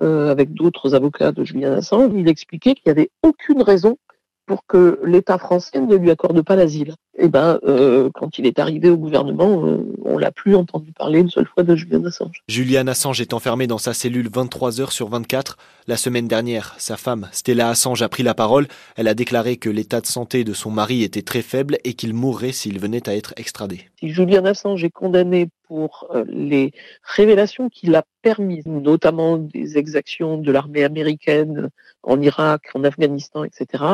euh, 0.00 0.30
avec 0.30 0.54
d'autres 0.54 0.94
avocats 0.94 1.32
de 1.32 1.44
Julian 1.44 1.74
Assange, 1.74 2.10
il 2.14 2.26
expliquait 2.26 2.72
qu'il 2.72 2.84
n'y 2.86 2.92
avait 2.92 3.10
aucune 3.22 3.60
raison 3.60 3.98
pour 4.46 4.64
que 4.66 4.98
l'État 5.04 5.36
français 5.36 5.78
ne 5.78 5.96
lui 5.96 6.10
accorde 6.10 6.40
pas 6.40 6.56
l'asile. 6.56 6.94
Eh 7.18 7.28
ben, 7.28 7.58
euh, 7.64 8.10
quand 8.14 8.38
il 8.38 8.46
est 8.46 8.58
arrivé 8.58 8.90
au 8.90 8.96
gouvernement, 8.98 9.64
euh, 9.66 9.78
on 10.04 10.18
l'a 10.18 10.30
plus 10.30 10.54
entendu 10.54 10.92
parler 10.92 11.20
une 11.20 11.30
seule 11.30 11.46
fois 11.46 11.62
de 11.62 11.74
Julian 11.74 12.04
Assange. 12.04 12.42
Julian 12.46 12.86
Assange 12.88 13.22
est 13.22 13.32
enfermé 13.32 13.66
dans 13.66 13.78
sa 13.78 13.94
cellule 13.94 14.28
23 14.30 14.80
heures 14.80 14.92
sur 14.92 15.08
24. 15.08 15.56
La 15.86 15.96
semaine 15.96 16.28
dernière, 16.28 16.74
sa 16.76 16.98
femme, 16.98 17.28
Stella 17.32 17.70
Assange, 17.70 18.02
a 18.02 18.10
pris 18.10 18.22
la 18.22 18.34
parole. 18.34 18.66
Elle 18.96 19.08
a 19.08 19.14
déclaré 19.14 19.56
que 19.56 19.70
l'état 19.70 20.02
de 20.02 20.06
santé 20.06 20.44
de 20.44 20.52
son 20.52 20.70
mari 20.70 21.04
était 21.04 21.22
très 21.22 21.40
faible 21.40 21.78
et 21.84 21.94
qu'il 21.94 22.12
mourrait 22.12 22.52
s'il 22.52 22.78
venait 22.78 23.08
à 23.08 23.16
être 23.16 23.32
extradé. 23.38 23.88
Si 23.98 24.10
Julian 24.10 24.44
Assange 24.44 24.84
est 24.84 24.90
condamné 24.90 25.48
pour 25.68 26.08
euh, 26.14 26.24
les 26.28 26.72
révélations 27.02 27.70
qu'il 27.70 27.94
a 27.94 28.04
permises, 28.20 28.66
notamment 28.66 29.38
des 29.38 29.78
exactions 29.78 30.36
de 30.36 30.52
l'armée 30.52 30.84
américaine 30.84 31.70
en 32.02 32.20
Irak, 32.20 32.64
en 32.74 32.84
Afghanistan, 32.84 33.42
etc., 33.44 33.84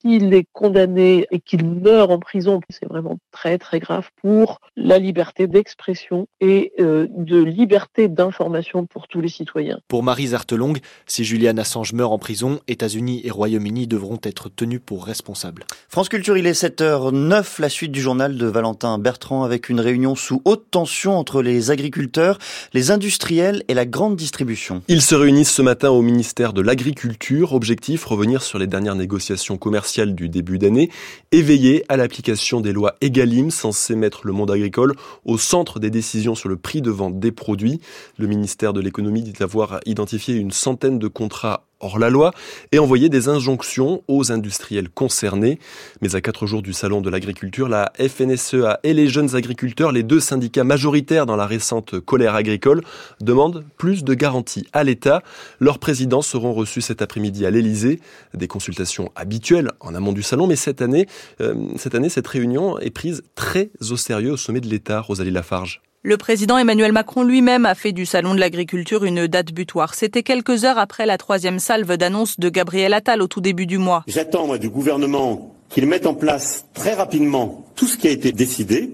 s'il 0.00 0.32
est 0.32 0.46
condamné 0.52 1.26
et 1.30 1.40
qu'il 1.40 1.64
meurt 1.64 2.10
en 2.10 2.18
prison, 2.18 2.60
c'est 2.70 2.88
vraiment 2.88 3.18
très 3.32 3.58
très 3.58 3.80
grave 3.80 4.08
pour 4.22 4.60
la 4.76 4.98
liberté 4.98 5.46
d'expression 5.46 6.28
et 6.40 6.72
euh, 6.78 7.08
de 7.10 7.42
liberté 7.42 8.08
d'information 8.08 8.86
pour 8.86 9.08
tous 9.08 9.20
les 9.20 9.28
citoyens. 9.28 9.80
Pour 9.88 10.02
Marie 10.02 10.34
Artelong, 10.34 10.74
si 11.06 11.24
Julian 11.24 11.56
Assange 11.56 11.92
meurt 11.92 12.12
en 12.12 12.18
prison, 12.18 12.60
États-Unis 12.68 13.22
et 13.24 13.30
Royaume-Uni 13.30 13.86
devront 13.86 14.18
être 14.22 14.48
tenus 14.48 14.80
pour 14.84 15.04
responsables. 15.04 15.64
France 15.88 16.08
Culture, 16.08 16.36
il 16.36 16.46
est 16.46 16.60
7h09, 16.60 17.60
la 17.60 17.68
suite 17.68 17.92
du 17.92 18.00
journal 18.00 18.36
de 18.36 18.46
Valentin 18.46 18.98
Bertrand 18.98 19.42
avec 19.42 19.68
une 19.68 19.80
réunion 19.80 20.14
sous 20.14 20.42
haute 20.44 20.70
tension 20.70 21.18
entre 21.18 21.42
les 21.42 21.70
agriculteurs, 21.70 22.38
les 22.72 22.90
industriels 22.90 23.64
et 23.68 23.74
la 23.74 23.86
grande 23.86 24.16
distribution. 24.16 24.82
Ils 24.88 25.02
se 25.02 25.14
réunissent 25.14 25.52
ce 25.52 25.62
matin 25.62 25.90
au 25.90 26.02
ministère 26.02 26.52
de 26.52 26.60
l'Agriculture. 26.60 27.52
Objectif, 27.52 28.04
revenir 28.04 28.42
sur 28.42 28.58
les 28.58 28.66
dernières 28.66 28.94
négociations 28.94 29.56
commerciales 29.56 29.87
du 29.96 30.28
début 30.28 30.58
d'année 30.58 30.90
et 31.32 31.40
veiller 31.40 31.84
à 31.88 31.96
l'application 31.96 32.60
des 32.60 32.72
lois 32.72 32.94
EGalim 33.00 33.50
censées 33.50 33.96
mettre 33.96 34.26
le 34.26 34.32
monde 34.32 34.50
agricole 34.50 34.94
au 35.24 35.38
centre 35.38 35.80
des 35.80 35.90
décisions 35.90 36.34
sur 36.34 36.48
le 36.48 36.56
prix 36.56 36.82
de 36.82 36.90
vente 36.90 37.18
des 37.18 37.32
produits. 37.32 37.80
Le 38.18 38.26
ministère 38.26 38.72
de 38.72 38.80
l'économie 38.80 39.22
dit 39.22 39.42
avoir 39.42 39.80
identifié 39.86 40.34
une 40.34 40.50
centaine 40.50 40.98
de 40.98 41.08
contrats 41.08 41.67
hors 41.80 41.98
la 41.98 42.10
loi 42.10 42.32
et 42.72 42.78
envoyer 42.78 43.08
des 43.08 43.28
injonctions 43.28 44.02
aux 44.08 44.32
industriels 44.32 44.88
concernés. 44.88 45.58
Mais 46.00 46.14
à 46.14 46.20
quatre 46.20 46.46
jours 46.46 46.62
du 46.62 46.72
Salon 46.72 47.00
de 47.00 47.10
l'agriculture, 47.10 47.68
la 47.68 47.92
FNSEA 47.98 48.80
et 48.82 48.94
les 48.94 49.08
jeunes 49.08 49.34
agriculteurs, 49.34 49.92
les 49.92 50.02
deux 50.02 50.20
syndicats 50.20 50.64
majoritaires 50.64 51.26
dans 51.26 51.36
la 51.36 51.46
récente 51.46 52.00
colère 52.00 52.34
agricole, 52.34 52.82
demandent 53.20 53.64
plus 53.76 54.04
de 54.04 54.14
garanties 54.14 54.66
à 54.72 54.84
l'État. 54.84 55.22
Leurs 55.60 55.78
présidents 55.78 56.22
seront 56.22 56.52
reçus 56.52 56.80
cet 56.80 57.02
après-midi 57.02 57.46
à 57.46 57.50
l'Élysée. 57.50 58.00
Des 58.34 58.48
consultations 58.48 59.10
habituelles 59.16 59.70
en 59.80 59.94
amont 59.94 60.12
du 60.12 60.22
Salon, 60.22 60.46
mais 60.46 60.56
cette 60.56 60.82
année, 60.82 61.06
euh, 61.40 61.54
cette 61.76 61.94
année, 61.94 62.08
cette 62.08 62.26
réunion 62.26 62.78
est 62.78 62.90
prise 62.90 63.22
très 63.34 63.70
au 63.90 63.96
sérieux 63.96 64.32
au 64.32 64.36
sommet 64.36 64.60
de 64.60 64.68
l'État, 64.68 65.00
Rosalie 65.00 65.30
Lafarge. 65.30 65.80
Le 66.04 66.16
président 66.16 66.56
Emmanuel 66.56 66.92
Macron 66.92 67.24
lui-même 67.24 67.66
a 67.66 67.74
fait 67.74 67.90
du 67.90 68.06
Salon 68.06 68.32
de 68.32 68.38
l'agriculture 68.38 69.02
une 69.02 69.26
date 69.26 69.52
butoir. 69.52 69.94
C'était 69.94 70.22
quelques 70.22 70.64
heures 70.64 70.78
après 70.78 71.06
la 71.06 71.18
troisième 71.18 71.58
salve 71.58 71.96
d'annonce 71.96 72.38
de 72.38 72.48
Gabriel 72.48 72.94
Attal 72.94 73.20
au 73.20 73.26
tout 73.26 73.40
début 73.40 73.66
du 73.66 73.78
mois. 73.78 74.04
J'attends, 74.06 74.56
du 74.58 74.68
gouvernement 74.70 75.56
qu'il 75.68 75.86
mette 75.88 76.06
en 76.06 76.14
place 76.14 76.66
très 76.72 76.94
rapidement 76.94 77.66
tout 77.74 77.88
ce 77.88 77.96
qui 77.96 78.06
a 78.06 78.10
été 78.12 78.30
décidé 78.30 78.92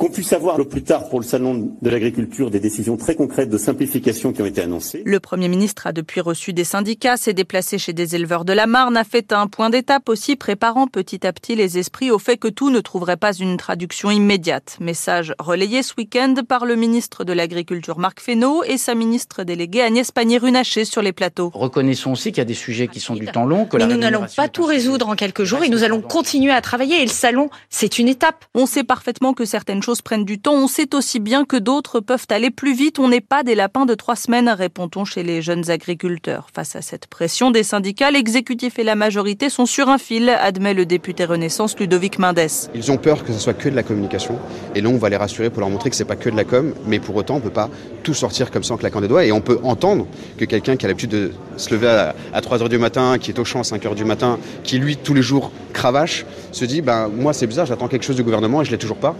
qu'on 0.00 0.08
puisse 0.08 0.32
avoir 0.32 0.56
le 0.56 0.64
plus 0.64 0.82
tard 0.82 1.10
pour 1.10 1.20
le 1.20 1.26
salon 1.26 1.76
de 1.78 1.90
l'agriculture 1.90 2.50
des 2.50 2.58
décisions 2.58 2.96
très 2.96 3.14
concrètes 3.14 3.50
de 3.50 3.58
simplification 3.58 4.32
qui 4.32 4.40
ont 4.40 4.46
été 4.46 4.62
annoncées. 4.62 5.02
Le 5.04 5.20
Premier 5.20 5.48
ministre 5.48 5.86
a 5.86 5.92
depuis 5.92 6.22
reçu 6.22 6.54
des 6.54 6.64
syndicats, 6.64 7.18
s'est 7.18 7.34
déplacé 7.34 7.76
chez 7.76 7.92
des 7.92 8.16
éleveurs 8.16 8.46
de 8.46 8.54
la 8.54 8.66
Marne, 8.66 8.96
a 8.96 9.04
fait 9.04 9.30
un 9.34 9.46
point 9.46 9.68
d'étape 9.68 10.08
aussi, 10.08 10.36
préparant 10.36 10.86
petit 10.86 11.26
à 11.26 11.34
petit 11.34 11.54
les 11.54 11.76
esprits 11.76 12.10
au 12.10 12.18
fait 12.18 12.38
que 12.38 12.48
tout 12.48 12.70
ne 12.70 12.80
trouverait 12.80 13.18
pas 13.18 13.34
une 13.34 13.58
traduction 13.58 14.10
immédiate. 14.10 14.78
Message 14.80 15.34
relayé 15.38 15.82
ce 15.82 15.92
week-end 15.98 16.34
par 16.48 16.64
le 16.64 16.76
ministre 16.76 17.24
de 17.24 17.34
l'Agriculture 17.34 17.98
Marc 17.98 18.20
Fesneau 18.20 18.64
et 18.64 18.78
sa 18.78 18.94
ministre 18.94 19.44
déléguée 19.44 19.82
Agnès 19.82 20.10
Pannier-Runacher 20.12 20.86
sur 20.86 21.02
les 21.02 21.12
plateaux. 21.12 21.50
Reconnaissons 21.52 22.12
aussi 22.12 22.30
qu'il 22.30 22.38
y 22.38 22.40
a 22.40 22.46
des 22.46 22.54
sujets 22.54 22.88
qui 22.88 23.00
sont 23.00 23.16
du 23.16 23.26
temps 23.26 23.44
long. 23.44 23.66
Que 23.66 23.76
Mais 23.76 23.86
nous 23.86 23.98
n'allons 23.98 24.24
pas 24.34 24.48
tout 24.48 24.64
résoudre 24.64 25.10
en 25.10 25.14
quelques 25.14 25.44
jours 25.44 25.62
et 25.62 25.68
nous 25.68 25.84
allons 25.84 26.00
continuer 26.00 26.52
à 26.52 26.62
travailler 26.62 27.02
et 27.02 27.04
le 27.04 27.10
salon, 27.10 27.50
c'est 27.68 27.98
une 27.98 28.08
étape. 28.08 28.46
On 28.54 28.64
sait 28.64 28.82
parfaitement 28.82 29.34
que 29.34 29.44
certaines 29.44 29.82
choses 29.82 29.89
prennent 29.96 30.24
du 30.24 30.38
temps. 30.38 30.54
On 30.54 30.68
sait 30.68 30.94
aussi 30.94 31.20
bien 31.20 31.44
que 31.44 31.56
d'autres 31.56 32.00
peuvent 32.00 32.26
aller 32.30 32.50
plus 32.50 32.74
vite. 32.74 32.98
On 32.98 33.08
n'est 33.08 33.20
pas 33.20 33.42
des 33.42 33.54
lapins 33.54 33.86
de 33.86 33.94
trois 33.94 34.16
semaines, 34.16 34.48
répond-on 34.48 35.04
chez 35.04 35.22
les 35.22 35.42
jeunes 35.42 35.70
agriculteurs. 35.70 36.48
Face 36.54 36.76
à 36.76 36.82
cette 36.82 37.06
pression 37.06 37.50
des 37.50 37.62
syndicats, 37.62 38.10
l'exécutif 38.10 38.78
et 38.78 38.84
la 38.84 38.94
majorité 38.94 39.50
sont 39.50 39.66
sur 39.66 39.88
un 39.88 39.98
fil, 39.98 40.28
admet 40.30 40.74
le 40.74 40.86
député 40.86 41.24
Renaissance 41.24 41.78
Ludovic 41.78 42.18
Mendes. 42.18 42.38
Ils 42.74 42.92
ont 42.92 42.96
peur 42.96 43.24
que 43.24 43.32
ce 43.32 43.38
soit 43.38 43.54
que 43.54 43.68
de 43.68 43.74
la 43.74 43.82
communication. 43.82 44.38
Et 44.74 44.80
là, 44.80 44.88
on 44.88 44.96
va 44.96 45.08
les 45.08 45.16
rassurer 45.16 45.50
pour 45.50 45.60
leur 45.60 45.70
montrer 45.70 45.90
que 45.90 45.96
c'est 45.96 46.04
pas 46.04 46.16
que 46.16 46.30
de 46.30 46.36
la 46.36 46.44
com, 46.44 46.72
mais 46.86 47.00
pour 47.00 47.16
autant, 47.16 47.36
on 47.36 47.40
peut 47.40 47.50
pas 47.50 47.68
tout 48.02 48.14
sortir 48.14 48.50
comme 48.50 48.62
ça 48.62 48.74
en 48.74 48.76
claquant 48.76 49.00
des 49.00 49.08
doigts. 49.08 49.24
Et 49.24 49.32
on 49.32 49.40
peut 49.40 49.58
entendre 49.62 50.06
que 50.38 50.44
quelqu'un 50.44 50.76
qui 50.76 50.86
a 50.86 50.88
l'habitude 50.88 51.10
de 51.10 51.32
se 51.56 51.74
lever 51.74 51.88
à, 51.88 52.14
à 52.32 52.40
3 52.40 52.62
heures 52.62 52.68
du 52.68 52.78
matin, 52.78 53.18
qui 53.18 53.30
est 53.30 53.38
au 53.38 53.44
champ 53.44 53.60
à 53.60 53.64
5 53.64 53.84
heures 53.86 53.94
du 53.94 54.04
matin, 54.04 54.38
qui 54.62 54.78
lui, 54.78 54.96
tous 54.96 55.14
les 55.14 55.22
jours, 55.22 55.50
cravache, 55.72 56.26
se 56.52 56.64
dit, 56.64 56.82
ben, 56.82 57.08
moi, 57.08 57.32
c'est 57.32 57.46
bizarre, 57.46 57.66
j'attends 57.66 57.88
quelque 57.88 58.04
chose 58.04 58.16
du 58.16 58.22
gouvernement 58.22 58.62
et 58.62 58.64
je 58.64 58.70
l'ai 58.70 58.78
toujours 58.78 58.98
pas 58.98 59.16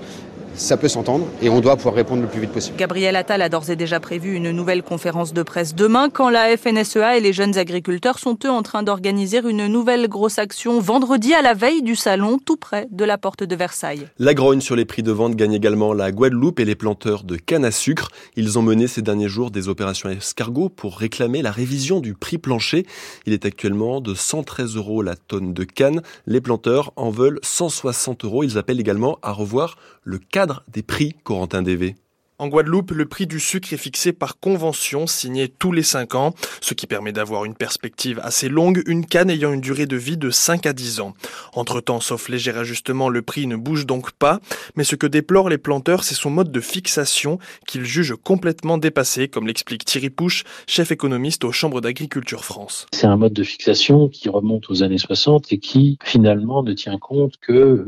ça 0.55 0.77
peut 0.77 0.89
s'entendre 0.89 1.27
et 1.43 1.49
on 1.49 1.61
doit 1.61 1.77
pouvoir 1.77 1.95
répondre 1.95 2.23
le 2.23 2.29
plus 2.29 2.41
vite 2.41 2.51
possible. 2.51 2.77
Gabriel 2.77 3.17
Attal 3.17 3.43
a 3.43 3.49
d'ores 3.49 3.71
et 3.71 3.77
déjà 3.77 4.01
prévu 4.01 4.35
une 4.35 4.51
nouvelle 4.51 4.83
conférence 4.83 5.33
de 5.33 5.43
presse 5.43 5.75
demain 5.75 6.11
quand 6.11 6.29
la 6.29 6.57
FNSEA 6.57 7.17
et 7.17 7.21
les 7.21 7.33
jeunes 7.33 7.57
agriculteurs 7.59 8.19
sont 8.19 8.39
eux 8.45 8.51
en 8.51 8.63
train 8.63 8.83
d'organiser 8.83 9.41
une 9.49 9.67
nouvelle 9.67 10.09
grosse 10.09 10.39
action 10.39 10.81
vendredi 10.81 11.35
à 11.35 11.43
la 11.43 11.55
veille 11.55 11.83
du 11.83 11.97
salon 11.97 12.39
tout 12.39 12.57
près 12.57 12.89
de 12.91 13.05
la 13.05 13.19
porte 13.19 13.43
de 13.43 13.57
Versailles. 13.57 14.07
La 14.19 14.35
grogne 14.35 14.61
sur 14.61 14.77
les 14.77 14.85
prix 14.85 15.03
de 15.03 15.13
vente 15.13 15.37
gagne 15.37 15.53
également 15.53 15.93
la 15.93 16.13
Guadeloupe 16.13 16.61
et 16.61 16.65
les 16.65 16.75
planteurs 16.75 17.25
de 17.25 17.37
canne 17.37 17.65
à 17.65 17.71
sucre. 17.71 18.11
Ils 18.37 18.59
ont 18.59 18.63
mené 18.63 18.87
ces 18.87 19.03
derniers 19.03 19.29
jours 19.29 19.51
des 19.51 19.69
opérations 19.69 20.11
escargot 20.11 20.69
pour 20.69 20.99
réclamer 20.99 21.43
la 21.43 21.51
révision 21.51 22.01
du 22.01 22.15
prix 22.15 22.39
plancher. 22.39 22.87
Il 23.27 23.33
est 23.33 23.45
actuellement 23.45 24.01
de 24.01 24.15
113 24.15 24.77
euros 24.77 25.03
la 25.03 25.17
tonne 25.17 25.55
de 25.55 25.65
canne. 25.65 26.03
Les 26.27 26.41
planteurs 26.41 26.93
en 26.97 27.11
veulent 27.11 27.41
160 27.43 28.25
euros. 28.25 28.45
Ils 28.45 28.59
appellent 28.59 28.81
également 28.81 29.19
à 29.23 29.33
revoir 29.33 29.77
le 30.03 30.19
cadre 30.41 30.65
des 30.69 30.83
prix, 30.83 31.15
Corentin 31.23 31.61
DV. 31.61 31.97
En 32.41 32.49
Guadeloupe, 32.49 32.93
le 32.93 33.05
prix 33.05 33.27
du 33.27 33.39
sucre 33.39 33.71
est 33.75 33.77
fixé 33.77 34.15
par 34.15 34.39
convention 34.41 35.07
signée 35.07 35.47
tous 35.47 35.73
les 35.73 35.83
5 35.83 36.15
ans, 36.15 36.35
ce 36.63 36.73
qui 36.73 36.87
permet 36.87 37.13
d'avoir 37.13 37.45
une 37.45 37.55
perspective 37.55 38.19
assez 38.23 38.49
longue, 38.49 38.83
une 38.87 39.05
canne 39.05 39.29
ayant 39.29 39.53
une 39.53 39.61
durée 39.61 39.85
de 39.85 39.99
vie 39.99 40.17
de 40.17 40.31
5 40.31 40.65
à 40.65 40.73
10 40.73 41.01
ans. 41.01 41.13
Entre-temps, 41.53 42.01
sauf 42.01 42.31
léger 42.31 42.53
ajustement, 42.53 43.11
le 43.11 43.21
prix 43.21 43.47
ne 43.47 43.57
bouge 43.57 43.85
donc 43.85 44.13
pas, 44.13 44.41
mais 44.75 44.85
ce 44.85 44.97
que 44.97 45.07
déplorent 45.07 45.51
les 45.51 45.59
planteurs, 45.59 46.03
c'est 46.03 46.15
son 46.15 46.31
mode 46.31 46.51
de 46.51 46.61
fixation 46.61 47.39
qu'ils 47.67 47.85
jugent 47.85 48.17
complètement 48.17 48.79
dépassé, 48.79 49.29
comme 49.29 49.47
l'explique 49.47 49.85
Thierry 49.85 50.09
Pouche, 50.09 50.45
chef 50.67 50.93
économiste 50.93 51.45
aux 51.45 51.53
Chambres 51.53 51.83
d'agriculture 51.83 52.47
France. 52.47 52.87
C'est 52.95 53.07
un 53.07 53.19
mode 53.19 53.35
de 53.35 53.43
fixation 53.43 54.09
qui 54.09 54.31
remonte 54.31 54.71
aux 54.71 54.83
années 54.83 54.97
60 54.97 55.53
et 55.53 55.59
qui 55.59 55.99
finalement 56.03 56.63
ne 56.63 56.73
tient 56.73 56.97
compte 56.97 57.35
que 57.43 57.85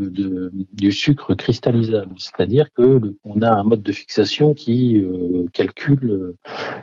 du 0.74 0.92
sucre 0.92 1.32
cristallisable, 1.34 2.16
c'est-à-dire 2.18 2.66
que 2.76 3.00
on 3.24 3.40
a 3.40 3.50
un 3.50 3.62
mode 3.62 3.82
de 3.82 3.92
fixation 3.92 4.41
qui 4.50 4.98
euh, 4.98 5.46
calcule 5.52 6.10
euh, 6.10 6.36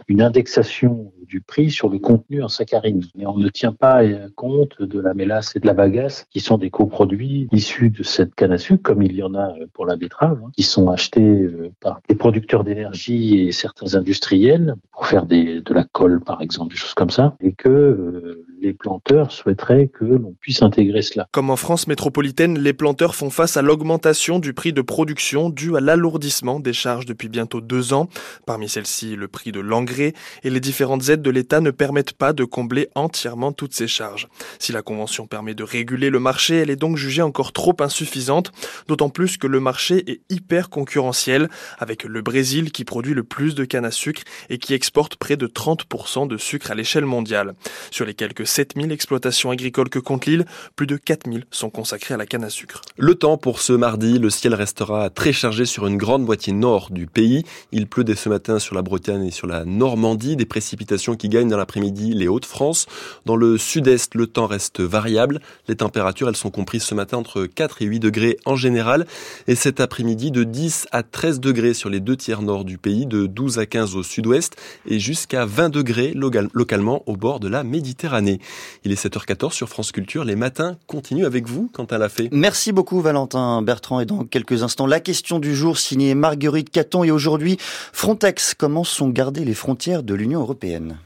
une 0.07 0.21
indexation 0.21 1.11
du 1.27 1.41
prix 1.41 1.69
sur 1.69 1.89
le 1.89 1.99
contenu 1.99 2.41
en 2.41 2.47
saccharine. 2.47 3.03
Mais 3.15 3.25
on 3.25 3.37
ne 3.37 3.49
tient 3.49 3.73
pas 3.73 4.01
compte 4.35 4.81
de 4.81 4.99
la 4.99 5.13
mélasse 5.13 5.55
et 5.55 5.59
de 5.59 5.67
la 5.67 5.73
bagasse, 5.73 6.25
qui 6.31 6.39
sont 6.39 6.57
des 6.57 6.71
coproduits 6.71 7.47
issus 7.51 7.89
de 7.91 8.03
cette 8.03 8.33
canne 8.35 8.51
à 8.51 8.57
sucre, 8.57 8.81
comme 8.81 9.03
il 9.03 9.13
y 9.13 9.23
en 9.23 9.35
a 9.35 9.53
pour 9.73 9.85
la 9.85 9.95
betterave, 9.95 10.41
hein, 10.43 10.51
qui 10.55 10.63
sont 10.63 10.89
achetés 10.89 11.21
euh, 11.21 11.71
par 11.79 12.01
des 12.07 12.15
producteurs 12.15 12.63
d'énergie 12.63 13.41
et 13.41 13.51
certains 13.51 13.95
industriels 13.95 14.75
pour 14.99 15.07
faire 15.07 15.25
des, 15.25 15.61
de 15.61 15.73
la 15.73 15.85
colle, 15.85 16.19
par 16.19 16.41
exemple, 16.41 16.73
des 16.73 16.77
choses 16.77 16.93
comme 16.93 17.09
ça, 17.09 17.37
et 17.39 17.53
que 17.53 17.69
euh, 17.69 18.45
les 18.61 18.73
planteurs 18.73 19.31
souhaiteraient 19.31 19.87
que 19.87 20.03
l'on 20.03 20.35
puisse 20.41 20.61
intégrer 20.61 21.01
cela. 21.01 21.29
Comme 21.31 21.49
en 21.49 21.55
France 21.55 21.87
métropolitaine, 21.87 22.59
les 22.59 22.73
planteurs 22.73 23.15
font 23.15 23.29
face 23.29 23.55
à 23.55 23.61
l'augmentation 23.61 24.39
du 24.39 24.51
prix 24.53 24.73
de 24.73 24.81
production 24.81 25.49
due 25.49 25.77
à 25.77 25.79
l'alourdissement 25.79 26.59
des 26.59 26.73
charges 26.73 27.05
depuis 27.05 27.29
bientôt 27.29 27.61
deux 27.61 27.93
ans. 27.93 28.09
Parmi 28.45 28.67
celles-ci, 28.67 29.15
le 29.15 29.29
prix 29.29 29.53
de 29.53 29.61
l'engrais 29.61 30.11
et 30.43 30.49
les 30.49 30.59
différentes 30.59 31.07
aides 31.07 31.21
de 31.21 31.29
l'État 31.29 31.61
ne 31.61 31.71
permettent 31.71 32.11
pas 32.11 32.33
de 32.33 32.43
combler 32.43 32.89
entièrement 32.93 33.53
toutes 33.53 33.73
ces 33.73 33.87
charges. 33.87 34.27
Si 34.59 34.73
la 34.73 34.81
Convention 34.81 35.27
permet 35.27 35.53
de 35.53 35.63
réguler 35.63 36.09
le 36.09 36.19
marché, 36.19 36.55
elle 36.57 36.69
est 36.69 36.75
donc 36.75 36.97
jugée 36.97 37.21
encore 37.21 37.53
trop 37.53 37.75
insuffisante, 37.79 38.51
d'autant 38.89 39.09
plus 39.09 39.37
que 39.37 39.47
le 39.47 39.61
marché 39.61 40.11
est 40.11 40.21
hyper 40.29 40.69
concurrentiel, 40.69 41.47
avec 41.77 42.03
le 42.03 42.21
Brésil 42.21 42.73
qui 42.73 42.83
produit 42.83 43.13
le 43.13 43.23
plus 43.23 43.55
de 43.55 43.63
canne 43.63 43.85
à 43.85 43.91
sucre 43.91 44.23
et 44.49 44.57
qui 44.57 44.73
près 44.91 45.37
de 45.37 45.47
30% 45.47 46.27
de 46.27 46.37
sucre 46.37 46.71
à 46.71 46.75
l'échelle 46.75 47.05
mondiale. 47.05 47.53
Sur 47.91 48.05
les 48.05 48.13
quelques 48.13 48.47
7000 48.47 48.91
exploitations 48.91 49.51
agricoles 49.51 49.89
que 49.89 49.99
compte 49.99 50.25
l'île, 50.25 50.45
plus 50.75 50.87
de 50.87 50.97
4000 50.97 51.45
sont 51.51 51.69
consacrées 51.69 52.13
à 52.13 52.17
la 52.17 52.25
canne 52.25 52.43
à 52.43 52.49
sucre. 52.49 52.81
Le 52.97 53.15
temps 53.15 53.37
pour 53.37 53.61
ce 53.61 53.73
mardi, 53.73 54.19
le 54.19 54.29
ciel 54.29 54.53
restera 54.53 55.09
très 55.09 55.33
chargé 55.33 55.65
sur 55.65 55.87
une 55.87 55.97
grande 55.97 56.23
moitié 56.23 56.53
nord 56.53 56.89
du 56.91 57.07
pays. 57.07 57.43
Il 57.71 57.87
pleut 57.87 58.03
dès 58.03 58.15
ce 58.15 58.29
matin 58.29 58.59
sur 58.59 58.75
la 58.75 58.81
Bretagne 58.81 59.25
et 59.25 59.31
sur 59.31 59.47
la 59.47 59.65
Normandie, 59.65 60.35
des 60.35 60.45
précipitations 60.45 61.15
qui 61.15 61.29
gagnent 61.29 61.49
dans 61.49 61.57
l'après-midi 61.57 62.13
les 62.13 62.27
Hauts-de-France. 62.27 62.87
Dans 63.25 63.35
le 63.35 63.57
sud-est, 63.57 64.15
le 64.15 64.27
temps 64.27 64.47
reste 64.47 64.81
variable. 64.81 65.41
Les 65.67 65.75
températures, 65.75 66.29
elles 66.29 66.35
sont 66.35 66.51
comprises 66.51 66.83
ce 66.83 66.95
matin 66.95 67.17
entre 67.17 67.45
4 67.45 67.81
et 67.81 67.85
8 67.85 67.99
degrés 67.99 68.37
en 68.45 68.55
général. 68.55 69.05
Et 69.47 69.55
cet 69.55 69.79
après-midi, 69.79 70.31
de 70.31 70.43
10 70.43 70.87
à 70.91 71.03
13 71.03 71.39
degrés 71.39 71.73
sur 71.73 71.89
les 71.89 71.99
deux 71.99 72.15
tiers 72.15 72.41
nord 72.41 72.65
du 72.65 72.77
pays, 72.77 73.05
de 73.05 73.25
12 73.25 73.59
à 73.59 73.65
15 73.65 73.95
au 73.95 74.03
sud-ouest 74.03 74.55
et 74.85 74.99
jusqu'à 74.99 75.45
20 75.45 75.69
degrés 75.69 76.13
localement 76.15 77.03
au 77.05 77.15
bord 77.15 77.39
de 77.39 77.47
la 77.47 77.63
Méditerranée. 77.63 78.39
Il 78.83 78.91
est 78.91 79.03
7h14 79.03 79.51
sur 79.51 79.69
France 79.69 79.91
Culture. 79.91 80.23
Les 80.23 80.35
matins 80.35 80.77
continuent 80.87 81.25
avec 81.25 81.47
vous, 81.47 81.69
Quentin 81.73 81.97
Lafay. 81.97 82.29
Merci 82.31 82.71
beaucoup, 82.71 83.01
Valentin 83.01 83.61
Bertrand. 83.61 83.99
Et 83.99 84.05
dans 84.05 84.23
quelques 84.23 84.63
instants, 84.63 84.87
la 84.87 84.99
question 84.99 85.39
du 85.39 85.55
jour 85.55 85.77
signée 85.77 86.15
Marguerite 86.15 86.69
Caton. 86.69 87.03
Et 87.03 87.11
aujourd'hui, 87.11 87.57
Frontex. 87.93 88.55
Comment 88.57 88.83
sont 88.83 89.09
gardées 89.09 89.45
les 89.45 89.53
frontières 89.53 90.03
de 90.03 90.13
l'Union 90.13 90.41
européenne? 90.41 90.97